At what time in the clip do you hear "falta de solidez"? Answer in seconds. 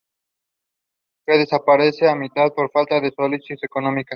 2.71-3.59